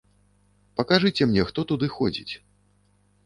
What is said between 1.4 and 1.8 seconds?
хто